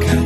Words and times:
가까 0.00 0.21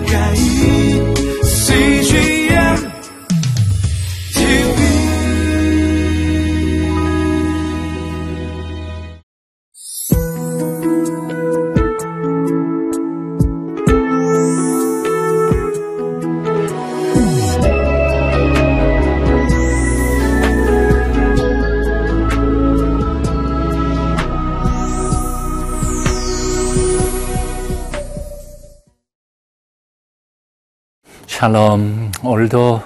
샬롬. 31.36 32.12
오늘도 32.24 32.80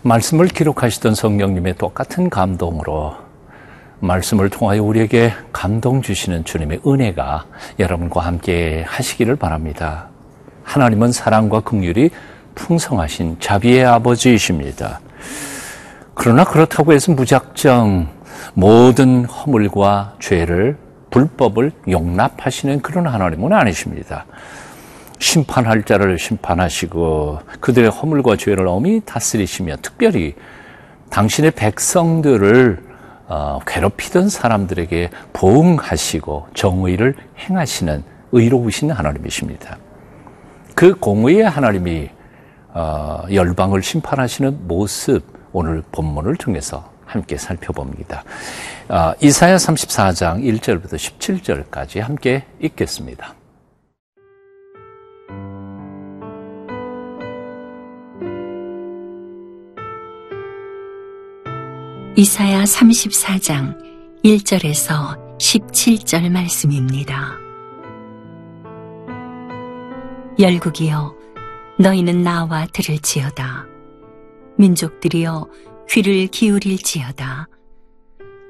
말씀을 0.00 0.46
기록하시던 0.48 1.14
성령님의 1.14 1.74
똑같은 1.76 2.30
감동으로 2.30 3.14
말씀을 4.00 4.48
통하여 4.48 4.82
우리에게 4.82 5.34
감동 5.52 6.00
주시는 6.00 6.44
주님의 6.44 6.80
은혜가 6.86 7.44
여러분과 7.78 8.22
함께 8.22 8.86
하시기를 8.88 9.36
바랍니다. 9.36 10.08
하나님은 10.64 11.12
사랑과 11.12 11.60
긍휼이 11.60 12.08
풍성하신 12.54 13.36
자비의 13.38 13.84
아버지이십니다. 13.84 15.00
그러나 16.14 16.44
그렇다고 16.44 16.94
해서 16.94 17.12
무작정 17.12 18.08
모든 18.54 19.26
허물과 19.26 20.14
죄를 20.20 20.78
불법을 21.10 21.72
용납하시는 21.86 22.80
그런 22.80 23.06
하나님은 23.06 23.52
아니십니다. 23.52 24.24
심판할 25.18 25.82
자를 25.82 26.18
심판하시고 26.18 27.40
그들의 27.60 27.90
허물과 27.90 28.36
죄를 28.36 28.66
엄히 28.68 29.00
다스리시며 29.04 29.76
특별히 29.82 30.34
당신의 31.10 31.52
백성들을 31.52 32.88
어, 33.26 33.58
괴롭히던 33.66 34.28
사람들에게 34.28 35.10
보응하시고 35.34 36.48
정의를 36.54 37.14
행하시는 37.38 38.02
의로우신 38.32 38.90
하나님이십니다. 38.90 39.78
그 40.74 40.94
공의의 40.94 41.42
하나님이 41.42 42.10
어, 42.72 43.22
열방을 43.30 43.82
심판하시는 43.82 44.66
모습 44.66 45.22
오늘 45.52 45.82
본문을 45.92 46.36
통해서 46.36 46.90
함께 47.04 47.36
살펴봅니다. 47.36 48.22
어, 48.88 49.12
이사야 49.20 49.56
34장 49.56 50.42
1절부터 50.42 50.94
17절까지 50.94 52.00
함께 52.00 52.44
읽겠습니다. 52.60 53.34
이사야 62.18 62.64
34장 62.64 63.78
1절에서 64.24 65.38
17절 65.38 66.28
말씀입니다. 66.32 67.36
열국이여 70.36 71.14
너희는 71.78 72.24
나와 72.24 72.66
들을지어다. 72.72 73.66
민족들이여 74.56 75.48
귀를 75.88 76.26
기울일지어다. 76.26 77.46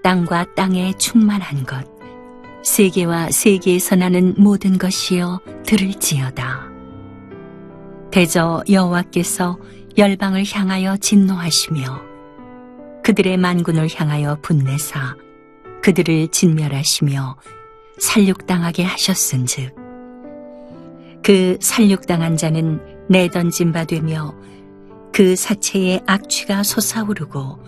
땅과 0.03 0.55
땅에 0.55 0.95
충만한 0.97 1.67
것, 1.67 1.87
세계와 2.65 3.31
세계에서 3.31 3.97
나는 3.97 4.33
모든 4.39 4.79
것이여 4.79 5.43
들을지어다. 5.67 6.71
대저 8.11 8.65
여호와께서 8.71 9.59
열방을 9.99 10.45
향하여 10.51 10.97
진노하시며 10.97 12.08
그들의 13.09 13.39
만군을 13.39 13.89
향하여 13.95 14.37
분내사 14.43 15.17
그들을 15.83 16.29
진멸하시며 16.29 17.37
살육당하게 17.99 18.83
하셨은즉 18.85 19.75
그 21.23 21.57
살육당한 21.59 22.37
자는 22.37 22.83
내던진 23.09 23.73
바 23.73 23.87
되며 23.87 24.35
그 25.11 25.37
사체에 25.37 26.01
악취가 26.07 26.63
솟아오르고 26.63 27.59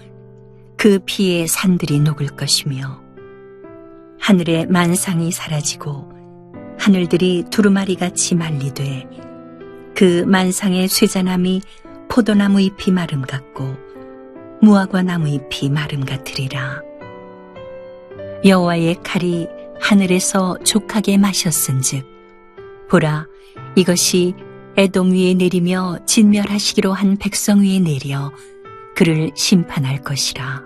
그 0.76 0.98
피에 1.06 1.46
산들이 1.46 2.00
녹을 2.00 2.26
것이며 2.26 3.00
하늘의 4.20 4.66
만상이 4.66 5.32
사라지고 5.32 6.12
하늘들이 6.78 7.44
두루마리 7.50 7.96
같이 7.96 8.34
말리되 8.34 9.08
그 9.94 10.22
만상의 10.26 10.88
쇠자남이 10.88 11.62
포도나무 12.10 12.60
잎이 12.60 12.92
마름 12.92 13.22
같고 13.22 13.89
무화과 14.62 15.02
나무 15.02 15.28
잎이 15.28 15.70
마름 15.70 16.04
같으리라. 16.04 16.82
여호와의 18.44 18.96
칼이 19.02 19.48
하늘에서 19.80 20.58
족하게 20.64 21.16
마셨은즉 21.16 22.04
보라 22.88 23.26
이것이 23.74 24.34
에돔 24.76 25.12
위에 25.12 25.34
내리며 25.34 25.98
진멸하시기로 26.06 26.92
한 26.92 27.16
백성 27.16 27.62
위에 27.62 27.80
내려 27.80 28.32
그를 28.94 29.30
심판할 29.34 30.02
것이라. 30.02 30.62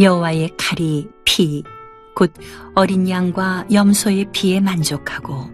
여호와의 0.00 0.50
칼이 0.56 1.08
피, 1.24 1.64
곧 2.14 2.32
어린 2.74 3.08
양과 3.08 3.66
염소의 3.72 4.26
피에 4.32 4.60
만족하고 4.60 5.50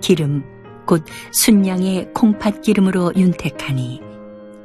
기름, 0.00 0.42
곧 0.86 1.04
순양의 1.32 2.12
콩팥 2.14 2.62
기름으로 2.62 3.12
윤택하니 3.14 4.03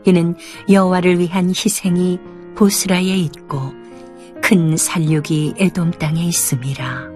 이는 0.09 0.35
여호와를 0.69 1.19
위한 1.19 1.49
희생이 1.49 2.19
보스라에 2.55 3.15
있고 3.17 3.73
큰 4.41 4.75
살육이 4.75 5.53
에돔 5.57 5.91
땅에 5.91 6.25
있음이라. 6.25 7.09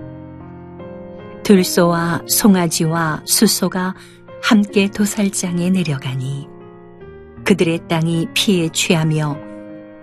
들소와 1.44 2.22
송아지와 2.28 3.24
수소가 3.26 3.96
함께 4.42 4.90
도살장에 4.90 5.72
내려가니 5.72 6.48
그들의 7.44 7.88
땅이 7.88 8.28
피에 8.34 8.70
취하며 8.70 9.38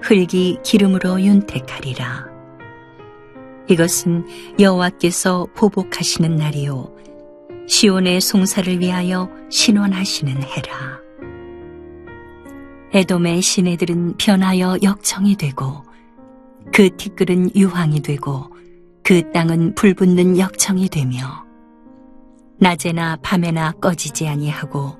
흙이 0.02 0.58
기름으로 0.64 1.20
윤택하리라. 1.20 2.26
이것은 3.68 4.26
여호와께서 4.58 5.46
보복하시는 5.54 6.36
날이요 6.36 6.92
시온의 7.68 8.20
송사를 8.20 8.80
위하여 8.80 9.30
신원하시는 9.48 10.42
해라. 10.42 10.99
에돔의 12.92 13.40
시내들은 13.40 14.16
변하여 14.16 14.76
역청이 14.82 15.36
되고 15.36 15.84
그 16.72 16.94
티끌은 16.96 17.54
유황이 17.54 18.02
되고 18.02 18.50
그 19.04 19.30
땅은 19.32 19.76
불붙는 19.76 20.38
역청이 20.38 20.88
되며 20.88 21.44
낮에나 22.58 23.16
밤에나 23.22 23.72
꺼지지 23.72 24.26
아니하고 24.26 24.98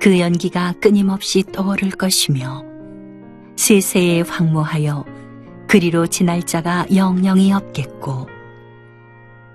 그 0.00 0.18
연기가 0.18 0.74
끊임없이 0.80 1.44
떠오를 1.44 1.90
것이며 1.90 2.64
세세에 3.56 4.22
황무하여 4.22 5.04
그리로 5.68 6.08
지날 6.08 6.42
자가 6.42 6.86
영영이 6.92 7.52
없겠고 7.52 8.28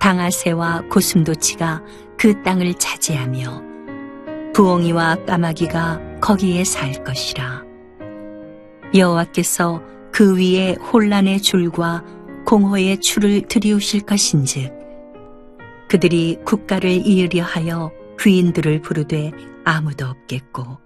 당아새와 0.00 0.84
고슴도치가 0.90 1.82
그 2.16 2.42
땅을 2.42 2.74
차지하며 2.74 3.62
부엉이와 4.54 5.24
까마귀가 5.26 6.07
거기에 6.20 6.64
살 6.64 7.04
것이라. 7.04 7.68
여호와께서 8.94 9.82
그 10.12 10.36
위에 10.36 10.74
혼란의 10.74 11.40
줄과 11.40 12.04
공허의 12.46 13.00
추를 13.00 13.42
들이우실 13.42 14.02
것인즉 14.02 14.72
그들이 15.88 16.38
국가를 16.44 17.06
이으려 17.06 17.44
하여 17.44 17.92
귀인들을 18.18 18.80
부르되 18.80 19.30
아무도 19.64 20.06
없겠고 20.06 20.78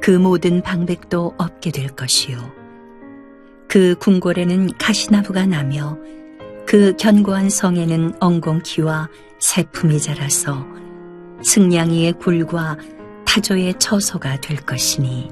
그 0.00 0.10
모든 0.10 0.62
방백도 0.62 1.34
없게 1.38 1.70
될 1.70 1.88
것이요 1.88 2.38
그 3.68 3.94
궁궐에는 3.98 4.72
가시나무가 4.78 5.46
나며 5.46 5.96
그 6.66 6.94
견고한 6.96 7.48
성에는 7.48 8.14
엉겅퀴와 8.20 9.08
새품이 9.38 9.98
자라서 9.98 10.66
승냥이의 11.42 12.12
굴과 12.14 12.76
타조의 13.32 13.78
처소가 13.78 14.42
될 14.42 14.58
것이니 14.58 15.30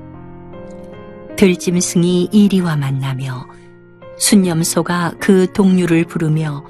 들짐승이 1.37 2.31
이리와 2.33 2.77
만나며 2.77 3.47
순념소가 4.17 5.13
그 5.21 5.53
동류를 5.53 6.07
부르며 6.07 6.65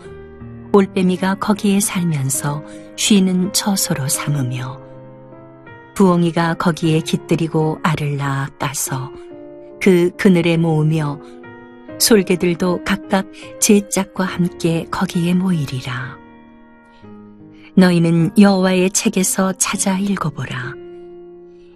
올빼미가 0.72 1.36
거기에 1.36 1.78
살면서 1.78 2.64
쉬는 2.96 3.52
처소로 3.52 4.08
삼으며 4.08 4.80
부엉이가 5.94 6.54
거기에 6.54 6.98
깃들이고 6.98 7.78
알을 7.84 8.16
낳아 8.16 8.48
까서 8.58 9.12
그 9.80 10.10
그늘에 10.16 10.56
모으며 10.56 11.20
솔개들도 12.00 12.82
각각 12.84 13.26
제 13.60 13.88
짝과 13.88 14.24
함께 14.24 14.84
거기에 14.90 15.34
모이리라. 15.34 16.18
너희는 17.76 18.32
여호와의 18.36 18.90
책에서 18.90 19.52
찾아 19.52 19.96
읽어보라. 19.96 20.79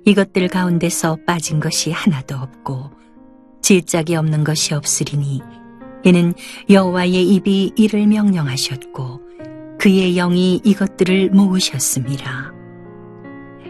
이것들 0.04 0.48
가운데서 0.48 1.18
빠진 1.26 1.60
것이 1.60 1.90
하나도 1.90 2.36
없고 2.36 2.90
질짝이 3.62 4.16
없는 4.16 4.44
것이 4.44 4.74
없으리니 4.74 5.40
이는 6.04 6.34
여호와의 6.68 7.26
입이 7.34 7.72
이를 7.76 8.06
명령하셨고 8.06 9.20
그의 9.78 10.14
영이 10.14 10.60
이것들을 10.62 11.30
모으셨습니다. 11.30 12.52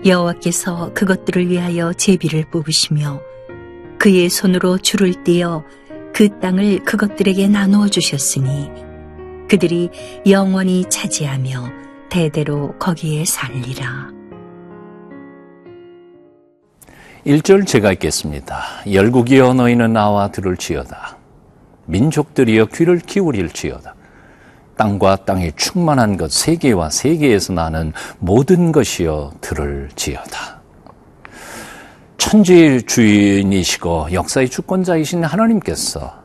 여호와께서 0.04 0.92
그것들을 0.92 1.48
위하여 1.48 1.92
제비를 1.92 2.50
뽑으시며 2.50 3.20
그의 3.98 4.28
손으로 4.28 4.78
줄을 4.78 5.22
떼어 5.22 5.64
그 6.12 6.38
땅을 6.40 6.80
그것들에게 6.80 7.48
나누어 7.48 7.88
주셨으니 7.88 8.68
그들이 9.48 9.90
영원히 10.26 10.84
차지하며 10.88 11.70
대대로 12.10 12.76
거기에 12.78 13.24
살리라. 13.24 14.23
1절 17.26 17.66
제가 17.66 17.92
읽겠습니다. 17.92 18.62
열국이여 18.92 19.54
너희는 19.54 19.94
나와 19.94 20.30
들을 20.30 20.58
지어다. 20.58 21.16
민족들이여 21.86 22.66
귀를 22.66 22.98
기울일지어다. 22.98 23.94
땅과 24.76 25.24
땅에 25.24 25.50
충만한 25.56 26.18
것 26.18 26.30
세계와 26.30 26.90
세계에서 26.90 27.54
나는 27.54 27.94
모든 28.18 28.72
것이여 28.72 29.32
들을 29.40 29.88
지어다. 29.96 30.60
천지의 32.18 32.82
주인이시고 32.82 34.08
역사의 34.12 34.50
주권자이신 34.50 35.24
하나님께서 35.24 36.22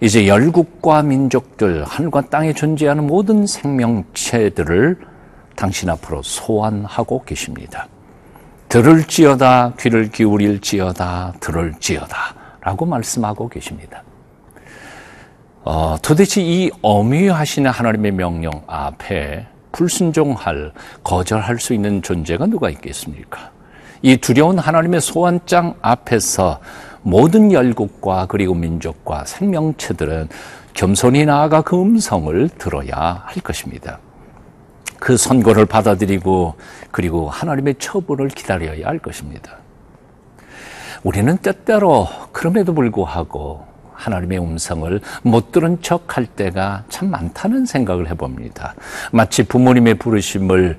이제 0.00 0.26
열국과 0.26 1.02
민족들, 1.02 1.84
하늘과 1.84 2.22
땅에 2.30 2.54
존재하는 2.54 3.06
모든 3.06 3.46
생명체들을 3.46 4.98
당신 5.56 5.90
앞으로 5.90 6.22
소환하고 6.22 7.22
계십니다. 7.24 7.86
들을지어다, 8.72 9.74
귀를 9.78 10.10
기울일지어다, 10.10 11.34
들을지어다 11.40 12.16
라고 12.62 12.86
말씀하고 12.86 13.46
계십니다. 13.46 14.02
어, 15.62 15.96
도대체 16.00 16.40
이 16.40 16.70
어미하시는 16.80 17.70
하나님의 17.70 18.12
명령 18.12 18.50
앞에 18.66 19.46
불순종할, 19.72 20.72
거절할 21.04 21.58
수 21.58 21.74
있는 21.74 22.00
존재가 22.00 22.46
누가 22.46 22.70
있겠습니까? 22.70 23.50
이 24.00 24.16
두려운 24.16 24.58
하나님의 24.58 25.02
소환장 25.02 25.74
앞에서 25.82 26.58
모든 27.02 27.52
열국과 27.52 28.24
그리고 28.26 28.54
민족과 28.54 29.26
생명체들은 29.26 30.30
겸손히 30.72 31.26
나아가 31.26 31.60
그 31.60 31.78
음성을 31.78 32.48
들어야 32.56 33.22
할 33.26 33.42
것입니다. 33.42 33.98
그 35.02 35.16
선고를 35.16 35.66
받아들이고 35.66 36.54
그리고 36.92 37.28
하나님의 37.28 37.74
처분을 37.80 38.28
기다려야 38.28 38.86
할 38.86 39.00
것입니다. 39.00 39.56
우리는 41.02 41.36
때때로 41.38 42.06
그럼에도 42.30 42.72
불구하고 42.72 43.66
하나님의 43.94 44.38
음성을 44.38 45.00
못 45.24 45.50
들은 45.50 45.82
척 45.82 46.16
할 46.16 46.26
때가 46.26 46.84
참 46.88 47.10
많다는 47.10 47.66
생각을 47.66 48.10
해봅니다. 48.10 48.76
마치 49.10 49.42
부모님의 49.42 49.94
부르심을 49.94 50.78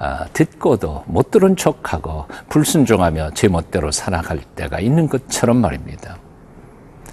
아, 0.00 0.26
듣고도 0.32 1.04
못 1.06 1.30
들은 1.30 1.54
척하고 1.54 2.26
불순종하며 2.48 3.34
제멋대로 3.34 3.92
살아갈 3.92 4.40
때가 4.56 4.80
있는 4.80 5.08
것처럼 5.08 5.58
말입니다. 5.58 6.16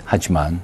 하지만 0.05 0.61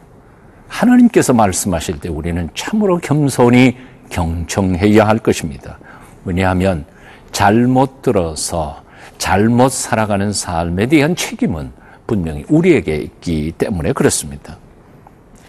하나님께서 0.68 1.34
말씀하실 1.34 2.00
때 2.00 2.10
우리는 2.10 2.50
참으로 2.56 2.98
겸손히 2.98 3.78
경청해야 4.10 5.08
할 5.08 5.20
것입니다. 5.20 5.80
왜냐하면 6.26 6.86
잘못 7.32 8.02
들어서 8.02 8.82
잘못 9.18 9.72
살아가는 9.72 10.32
삶에 10.32 10.88
대한 10.88 11.16
책임은 11.16 11.72
분명히 12.06 12.46
우리에게 12.48 12.98
있기 12.98 13.54
때문에 13.58 13.94
그렇습니다. 13.94 14.58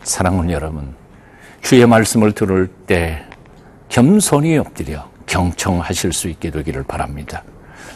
사랑하는 0.03 0.51
여러분, 0.51 0.95
주의 1.61 1.87
말씀을 1.87 2.33
들을 2.33 2.67
때 2.87 3.23
겸손히 3.89 4.59
엎드려 4.59 5.09
경청하실 5.27 6.13
수 6.13 6.29
있게 6.29 6.51
되기를 6.51 6.85
바랍니다. 6.85 7.43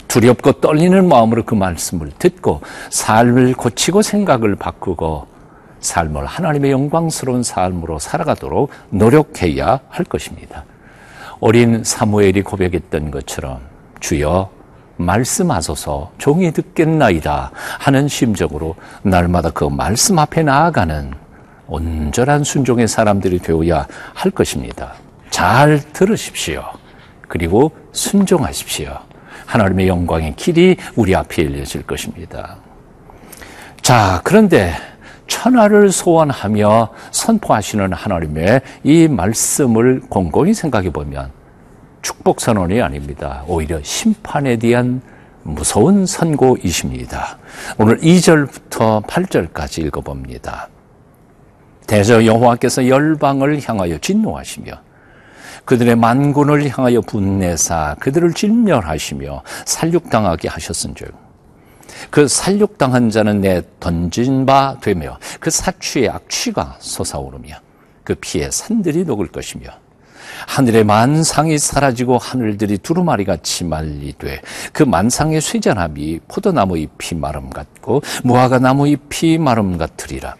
두렵고 0.08 0.52
떨리는 0.52 1.06
마음으로 1.06 1.44
그 1.44 1.54
말씀을 1.54 2.10
듣고 2.18 2.62
삶을 2.90 3.54
고치고 3.54 4.02
생각을 4.02 4.56
바꾸고 4.56 5.26
삶을 5.80 6.26
하나님의 6.26 6.70
영광스러운 6.70 7.42
삶으로 7.42 7.98
살아가도록 7.98 8.70
노력해야 8.90 9.80
할 9.88 10.04
것입니다. 10.04 10.64
어린 11.40 11.84
사무엘이 11.84 12.42
고백했던 12.42 13.10
것처럼 13.10 13.60
주여 14.00 14.50
말씀하소서 14.96 16.12
종이 16.18 16.52
듣겠나이다 16.52 17.52
하는 17.78 18.08
심정으로 18.08 18.74
날마다 19.02 19.50
그 19.50 19.64
말씀 19.64 20.18
앞에 20.18 20.42
나아가는 20.42 21.12
온전한 21.68 22.42
순종의 22.44 22.88
사람들이 22.88 23.38
되어야 23.38 23.86
할 24.14 24.30
것입니다. 24.32 24.94
잘 25.30 25.80
들으십시오. 25.92 26.64
그리고 27.28 27.70
순종하십시오. 27.92 28.98
하나님의 29.46 29.88
영광의 29.88 30.34
길이 30.36 30.76
우리 30.96 31.14
앞에 31.14 31.44
열려질 31.44 31.82
것입니다. 31.82 32.56
자, 33.82 34.20
그런데 34.24 34.74
천하를 35.28 35.92
소원하며 35.92 36.88
선포하시는 37.12 37.92
하나님의 37.92 38.62
이 38.82 39.06
말씀을 39.06 40.00
공공히 40.08 40.52
생각해 40.54 40.90
보면 40.90 41.30
축복 42.02 42.40
선언이 42.40 42.82
아닙니다. 42.82 43.44
오히려 43.46 43.80
심판에 43.82 44.56
대한 44.56 45.00
무서운 45.42 46.06
선고이십니다. 46.06 47.38
오늘 47.78 47.98
2절부터 47.98 49.06
8절까지 49.06 49.84
읽어봅니다. 49.86 50.68
대저 51.86 52.24
여호와께서 52.24 52.88
열방을 52.88 53.60
향하여 53.66 53.98
진노하시며 53.98 54.72
그들의 55.64 55.96
만군을 55.96 56.68
향하여 56.68 57.00
분내사 57.02 57.96
그들을 58.00 58.32
진멸하시며 58.32 59.42
살육당하게 59.64 60.48
하셨은즉 60.48 61.27
그 62.10 62.28
살육당한 62.28 63.10
자는 63.10 63.40
내 63.40 63.62
던진 63.80 64.46
바 64.46 64.76
되며 64.80 65.18
그 65.40 65.50
사취의 65.50 66.08
악취가 66.08 66.76
솟아오르며 66.78 67.56
그 68.04 68.14
피에 68.14 68.50
산들이 68.50 69.04
녹을 69.04 69.28
것이며 69.28 69.70
하늘의 70.46 70.84
만상이 70.84 71.58
사라지고 71.58 72.18
하늘들이 72.18 72.78
두루마리 72.78 73.24
같이 73.24 73.64
말리되 73.64 74.40
그 74.72 74.82
만상의 74.82 75.40
쇠잔함이 75.40 76.20
포도나무 76.28 76.78
잎이 76.78 77.18
마름 77.18 77.50
같고 77.50 78.02
무화과 78.24 78.58
나무 78.60 78.86
잎이 78.88 79.38
마름 79.38 79.78
같으리라. 79.78 80.36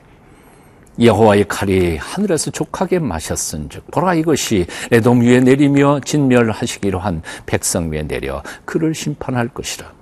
여호와의 1.00 1.46
칼이 1.46 1.96
하늘에서 1.96 2.50
족하게 2.50 2.98
마셨은즉 2.98 3.90
보라 3.92 4.14
이것이 4.14 4.66
에돔 4.90 5.20
위에 5.20 5.40
내리며 5.40 6.00
진멸하시기로 6.04 6.98
한 6.98 7.22
백성 7.46 7.92
위에 7.92 8.02
내려 8.02 8.42
그를 8.64 8.94
심판할 8.94 9.46
것이라 9.48 9.92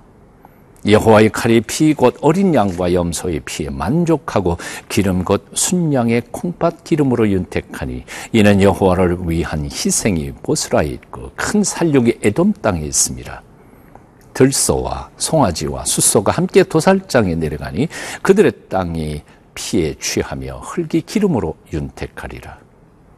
여호와의 0.87 1.29
칼이 1.29 1.61
피 1.61 1.93
곧 1.93 2.17
어린 2.21 2.53
양과 2.53 2.93
염소의 2.93 3.41
피에 3.41 3.69
만족하고 3.69 4.57
기름 4.87 5.23
곧 5.23 5.45
순양의 5.53 6.23
콩팥 6.31 6.83
기름으로 6.83 7.29
윤택하니 7.29 8.05
이는 8.31 8.61
여호와를 8.61 9.17
위한 9.25 9.65
희생이 9.65 10.31
보스라에 10.43 10.87
있고 10.87 11.31
큰 11.35 11.63
살육이 11.63 12.19
에돔 12.23 12.53
땅에 12.61 12.81
있습니다. 12.81 13.43
들소와 14.33 15.09
송아지와 15.17 15.83
숫소가 15.85 16.31
함께 16.31 16.63
도살장에 16.63 17.35
내려가니 17.35 17.87
그들의 18.21 18.51
땅이 18.69 19.23
피에 19.55 19.95
취하며 19.95 20.59
흙이 20.59 21.01
기름으로 21.01 21.55
윤택하리라. 21.73 22.59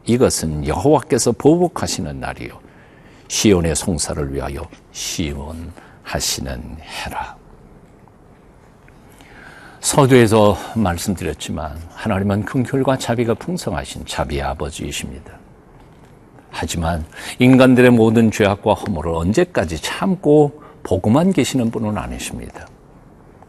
이것은 0.06 0.66
여호와께서 0.66 1.32
보복하시는 1.32 2.18
날이요 2.18 2.58
시온의 3.28 3.76
송사를 3.76 4.34
위하여 4.34 4.66
시온하시는 4.92 6.78
해라. 6.80 7.39
서두에서 9.80 10.56
말씀드렸지만 10.76 11.78
하나님은 11.94 12.44
긍휼과 12.44 12.98
자비가 12.98 13.34
풍성하신 13.34 14.04
자비의 14.06 14.42
아버지이십니다. 14.42 15.32
하지만 16.50 17.04
인간들의 17.38 17.90
모든 17.90 18.30
죄악과 18.30 18.74
허물을 18.74 19.12
언제까지 19.12 19.80
참고 19.80 20.62
보고만 20.82 21.32
계시는 21.32 21.70
분은 21.70 21.96
아니십니다. 21.96 22.66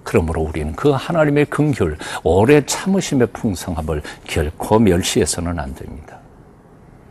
그러므로 0.03 0.41
우리는 0.41 0.73
그 0.73 0.89
하나님의 0.89 1.45
긍휼, 1.45 1.97
오래 2.23 2.65
참으심의 2.65 3.27
풍성함을 3.33 4.01
결코 4.25 4.79
멸시해서는 4.79 5.59
안 5.59 5.75
됩니다. 5.75 6.17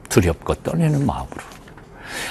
두렵고 0.08 0.54
떨리는 0.54 1.06
마음으로 1.06 1.40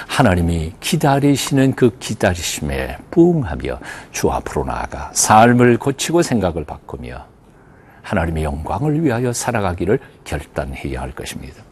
하나님이 0.08 0.72
기다리시는 0.80 1.74
그 1.74 1.96
기다리심에 1.98 2.98
부응하며 3.10 3.78
주 4.12 4.30
앞으로 4.30 4.64
나아가 4.64 5.10
삶을 5.12 5.78
고치고 5.78 6.22
생각을 6.22 6.64
바꾸며 6.64 7.26
하나님의 8.02 8.44
영광을 8.44 9.02
위하여 9.04 9.32
살아가기를 9.32 9.98
결단해야 10.24 11.00
할 11.00 11.12
것입니다. 11.12 11.62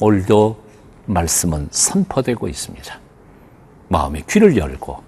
오늘도 0.00 0.62
말씀은 1.06 1.68
선포되고 1.70 2.48
있습니다. 2.48 2.98
마음의 3.88 4.24
귀를 4.28 4.56
열고 4.56 5.02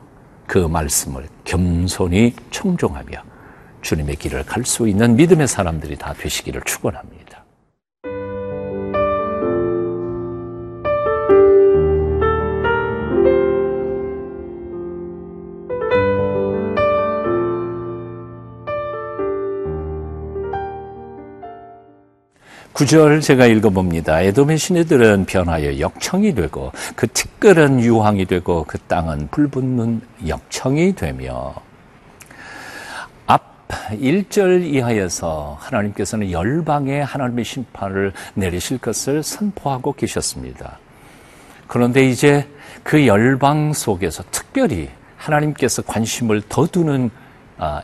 그 0.47 0.59
말씀을 0.59 1.29
겸손히 1.45 2.35
청종하며 2.51 3.23
주님의 3.81 4.17
길을 4.17 4.45
갈 4.45 4.65
수 4.65 4.89
있는 4.89 5.17
믿음의 5.17 5.49
사람들이 5.49 5.97
다 5.97 6.15
되시기를 6.15 6.63
축원합니다. 6.63 7.32
구절 22.73 23.21
제가 23.21 23.47
읽어봅니다. 23.47 24.23
에돔의 24.23 24.57
시내들은 24.57 25.27
변하여 25.27 25.79
역청이 25.79 26.35
되고 26.35 26.73
그 26.97 27.07
티끌은 27.07 27.81
유황이 27.81 28.25
되고 28.25 28.65
그 28.65 28.79
땅은 28.79 29.29
불붙는 29.31 30.01
역청이 30.27 30.95
되며 30.95 31.55
앞 33.27 33.69
1절 33.91 34.65
이하에서 34.65 35.59
하나님께서는 35.61 36.31
열방에 36.31 37.03
하나님의 37.03 37.45
심판을 37.45 38.15
내리실 38.35 38.79
것을 38.79 39.23
선포하고 39.23 39.93
계셨습니다. 39.93 40.79
그런데 41.67 42.09
이제 42.09 42.49
그 42.83 43.07
열방 43.07 43.75
속에서 43.75 44.25
특별히 44.31 44.89
하나님께서 45.19 45.83
관심을 45.83 46.43
더 46.49 46.67
두는 46.67 47.11
아, 47.11 47.22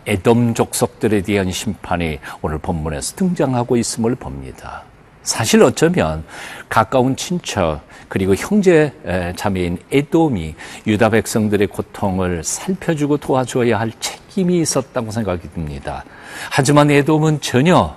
에돔 0.07 0.55
족속들에 0.55 1.23
대한 1.23 1.51
심판이 1.51 2.19
오늘 2.43 2.59
본문에서 2.59 3.17
등장하고 3.17 3.77
있음을 3.77 4.15
봅니다. 4.15 4.85
사실 5.23 5.63
어쩌면 5.63 6.25
가까운 6.69 7.15
친척 7.15 7.83
그리고 8.09 8.35
형제 8.35 8.93
에, 9.05 9.35
자매인 9.37 9.79
에돔이 9.93 10.55
유다 10.87 11.11
백성들의 11.11 11.67
고통을 11.69 12.43
살펴주고 12.43 13.19
도와줘야 13.19 13.79
할 13.79 13.93
책임이 14.01 14.59
있었다고 14.61 15.11
생각이 15.11 15.51
듭니다. 15.53 16.05
하지만 16.51 16.91
에돔은 16.91 17.43
전혀 17.43 17.95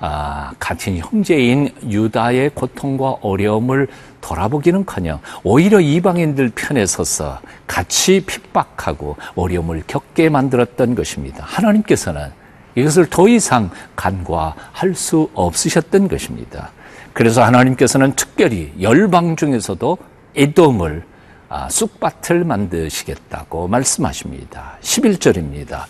아, 0.00 0.52
같은 0.58 0.96
형제인 0.96 1.68
유다의 1.86 2.50
고통과 2.54 3.16
어려움을 3.20 3.88
돌아보기는커녕 4.22 5.20
오히려 5.42 5.78
이방인들 5.80 6.52
편에 6.54 6.86
서서 6.86 7.40
같이 7.66 8.24
핍박하고 8.24 9.16
어려움을 9.34 9.82
겪게 9.86 10.30
만들었던 10.30 10.94
것입니다. 10.94 11.44
하나님께서는 11.44 12.30
이것을 12.74 13.06
더 13.10 13.28
이상 13.28 13.70
간과할 13.96 14.94
수 14.94 15.28
없으셨던 15.34 16.08
것입니다. 16.08 16.70
그래서 17.12 17.42
하나님께서는 17.42 18.14
특별히 18.14 18.72
열방 18.80 19.36
중에서도 19.36 19.98
에돔을 20.36 21.04
아, 21.48 21.68
쑥밭을 21.68 22.44
만드시겠다고 22.44 23.66
말씀하십니다. 23.66 24.78
11절입니다. 24.80 25.84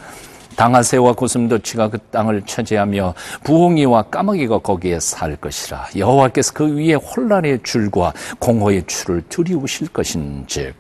당아새와 0.61 1.15
고슴도치가 1.15 1.89
그 1.89 1.97
땅을 2.11 2.43
차지하며 2.45 3.15
부엉이와 3.45 4.03
까마귀가 4.03 4.59
거기에 4.59 5.01
살 5.01 5.35
것이라 5.37 5.89
여호와께서 5.97 6.53
그 6.53 6.77
위에 6.77 6.93
혼란의 6.93 7.61
줄과 7.63 8.13
공허의 8.39 8.83
줄을 8.87 9.23
들이우실 9.31 9.89
것인즉 9.89 10.75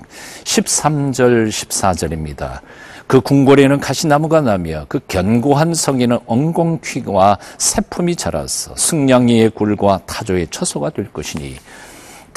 13절 0.44 1.48
14절입니다. 1.48 2.60
그 3.06 3.22
궁궐에는 3.22 3.80
가시나무가 3.80 4.42
나며 4.42 4.84
그 4.86 5.00
견고한 5.08 5.72
성에는 5.72 6.18
엉겅퀴와 6.26 7.38
새품이 7.56 8.16
자라서 8.16 8.76
승냥이의 8.76 9.48
굴과 9.50 10.00
타조의 10.04 10.48
처소가 10.50 10.90
될 10.90 11.10
것이니 11.10 11.56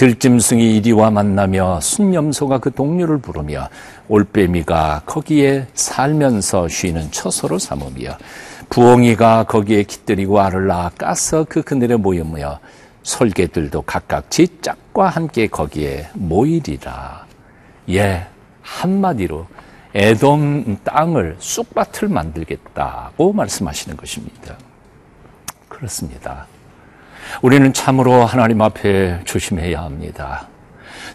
들짐승이 0.04 0.76
이리와 0.76 1.12
만나며 1.12 1.80
순념소가 1.80 2.58
그 2.58 2.74
동료를 2.74 3.20
부르며 3.20 3.70
올빼미가 4.10 5.04
거기에 5.06 5.68
살면서 5.76 6.68
쉬는 6.68 7.10
처소로 7.12 7.58
삼으며 7.58 8.18
부엉이가 8.70 9.46
거기에 9.46 9.84
깃들이고 9.84 10.42
알을 10.42 10.68
낳아 10.68 10.90
까서 10.90 11.46
그 11.48 11.62
그늘에 11.62 11.96
모이며 11.96 12.60
솔개들도 13.04 13.84
각각 13.84 14.30
지 14.30 14.50
짝과 14.62 15.08
함께 15.08 15.48
거기에 15.48 16.10
모이리라. 16.16 17.26
예, 17.92 18.28
한마디로 18.62 19.48
에돔 19.94 20.80
땅을 20.84 21.38
쑥밭을 21.40 22.10
만들겠다고 22.10 23.32
말씀하시는 23.32 23.96
것입니다. 23.96 24.58
그렇습니다. 25.70 26.46
우리는 27.42 27.74
참으로 27.74 28.26
하나님 28.26 28.62
앞에 28.62 29.22
조심해야 29.26 29.82
합니다. 29.82 30.48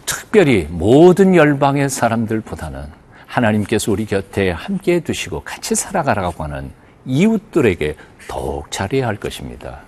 특별히 0.05 0.67
모든 0.69 1.35
열방의 1.35 1.89
사람들보다는 1.89 2.83
하나님께서 3.25 3.91
우리 3.91 4.05
곁에 4.05 4.51
함께 4.51 4.99
두시고 4.99 5.41
같이 5.41 5.75
살아가라고 5.75 6.43
하는 6.43 6.71
이웃들에게 7.05 7.95
더욱 8.27 8.71
잘해야 8.71 9.07
할 9.07 9.15
것입니다. 9.15 9.79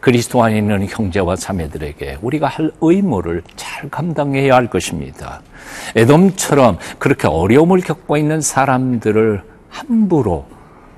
그리스도 0.00 0.42
안에 0.42 0.58
있는 0.58 0.86
형제와 0.88 1.36
자매들에게 1.36 2.18
우리가 2.20 2.48
할 2.48 2.70
의무를 2.80 3.42
잘 3.54 3.88
감당해야 3.88 4.54
할 4.54 4.68
것입니다. 4.68 5.42
에돔처럼 5.94 6.78
그렇게 6.98 7.28
어려움을 7.28 7.80
겪고 7.80 8.16
있는 8.16 8.40
사람들을 8.40 9.42
함부로 9.68 10.46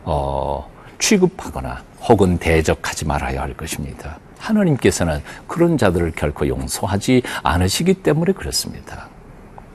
어, 0.04 0.70
취급하거나 0.98 1.82
혹은 2.08 2.38
대적하지 2.38 3.06
말아야 3.06 3.42
할 3.42 3.54
것입니다. 3.54 4.18
하나님께서는 4.48 5.22
그런 5.46 5.78
자들을 5.78 6.12
결코 6.16 6.48
용서하지 6.48 7.22
않으시기 7.42 7.94
때문에 7.94 8.32
그렇습니다. 8.32 9.08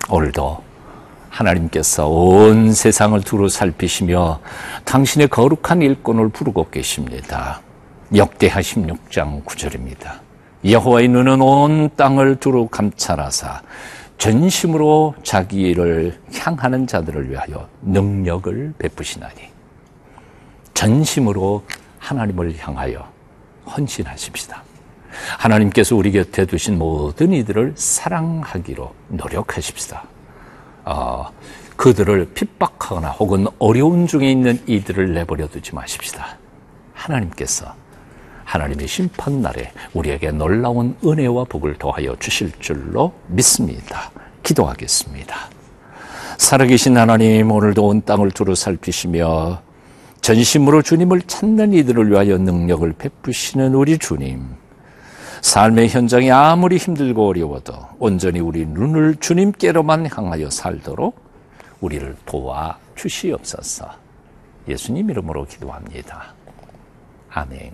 오늘도 0.09 0.63
하나님께서 1.29 2.07
온 2.07 2.73
세상을 2.73 3.19
두루 3.21 3.49
살피시며 3.49 4.39
당신의 4.85 5.29
거룩한 5.29 5.81
일꾼을 5.81 6.29
부르고 6.29 6.69
계십니다. 6.69 7.61
역대하 8.15 8.61
16장 8.61 9.43
9절입니다. 9.43 10.19
여호와의 10.65 11.07
눈은 11.07 11.41
온 11.41 11.89
땅을 11.95 12.37
두루 12.37 12.67
감찰하사 12.67 13.61
전심으로 14.17 15.15
자기를 15.23 16.19
향하는 16.35 16.87
자들을 16.87 17.29
위하여 17.29 17.67
능력을 17.81 18.75
베푸시나니 18.77 19.49
전심으로 20.73 21.63
하나님을 21.99 22.55
향하여 22.57 23.12
헌신하십시다. 23.65 24.63
하나님께서 25.37 25.95
우리 25.95 26.11
곁에 26.11 26.45
두신 26.45 26.77
모든 26.77 27.33
이들을 27.33 27.73
사랑하기로 27.75 28.93
노력하십시다. 29.09 30.03
어, 30.85 31.29
그들을 31.75 32.33
핍박하거나 32.33 33.11
혹은 33.11 33.47
어려운 33.59 34.07
중에 34.07 34.31
있는 34.31 34.61
이들을 34.67 35.13
내버려 35.13 35.47
두지 35.47 35.75
마십시다. 35.75 36.37
하나님께서 36.93 37.73
하나님의 38.45 38.87
심판날에 38.87 39.71
우리에게 39.93 40.31
놀라운 40.31 40.95
은혜와 41.03 41.45
복을 41.45 41.77
더하여 41.77 42.15
주실 42.19 42.51
줄로 42.59 43.13
믿습니다. 43.27 44.11
기도하겠습니다. 44.43 45.35
살아계신 46.37 46.97
하나님, 46.97 47.51
오늘도 47.51 47.87
온 47.87 48.03
땅을 48.03 48.31
두루 48.31 48.55
살피시며 48.55 49.61
전심으로 50.23 50.81
주님을 50.83 51.23
찾는 51.23 51.73
이들을 51.73 52.09
위하여 52.09 52.37
능력을 52.37 52.93
베푸시는 52.93 53.75
우리 53.75 53.97
주님. 53.97 54.55
삶의 55.41 55.89
현장이 55.89 56.31
아무리 56.31 56.77
힘들고 56.77 57.27
어려워도 57.27 57.73
온전히 57.99 58.39
우리 58.39 58.65
눈을 58.65 59.17
주님께로만 59.19 60.07
향하여 60.09 60.49
살도록 60.49 61.21
우리를 61.81 62.15
도와 62.25 62.77
주시옵소서. 62.95 63.85
예수님 64.69 65.09
이름으로 65.09 65.43
기도합니다. 65.43 66.33
아멘. 67.29 67.73